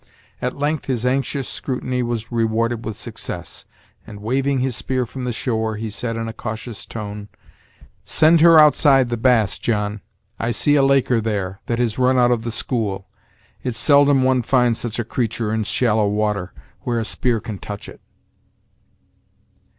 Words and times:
At 0.41 0.57
length 0.57 0.85
his 0.85 1.05
anxious 1.05 1.47
scrutiny 1.47 2.01
was 2.01 2.31
rewarded 2.31 2.83
with 2.85 2.97
success, 2.97 3.65
and, 4.07 4.19
waving 4.19 4.57
his 4.57 4.75
spear 4.75 5.05
from 5.05 5.25
the 5.25 5.31
shore, 5.31 5.75
he 5.75 5.91
said 5.91 6.15
in 6.15 6.27
a 6.27 6.33
cautious 6.33 6.87
tone: 6.87 7.27
"Send 8.03 8.41
her 8.41 8.57
outside 8.57 9.09
the 9.09 9.15
bass, 9.17 9.59
John; 9.59 10.01
I 10.39 10.49
see 10.49 10.73
a 10.73 10.81
laker 10.81 11.21
there, 11.21 11.59
that 11.67 11.77
has 11.77 11.99
run 11.99 12.17
out 12.17 12.31
of 12.31 12.41
the 12.41 12.49
school. 12.49 13.09
It's 13.61 13.77
seldom 13.77 14.23
one 14.23 14.41
finds 14.41 14.79
such 14.79 14.97
a 14.97 15.03
creatur' 15.05 15.53
in 15.53 15.65
shallow 15.65 16.07
water, 16.07 16.51
where 16.79 16.99
a 16.99 17.05
spear 17.05 17.39
can 17.39 17.59
touch 17.59 17.87
it." 17.87 18.01